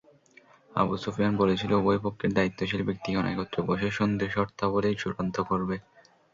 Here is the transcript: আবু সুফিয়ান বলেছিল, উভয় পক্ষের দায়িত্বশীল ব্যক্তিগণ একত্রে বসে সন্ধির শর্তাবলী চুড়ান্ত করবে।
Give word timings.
আবু 0.71 0.93
সুফিয়ান 0.97 1.33
বলেছিল, 1.37 1.71
উভয় 1.75 2.01
পক্ষের 2.05 2.31
দায়িত্বশীল 2.33 2.81
ব্যক্তিগণ 2.85 3.25
একত্রে 3.27 3.61
বসে 3.69 3.89
সন্ধির 3.97 4.33
শর্তাবলী 4.35 4.91
চুড়ান্ত 5.01 5.35
করবে। 5.49 5.75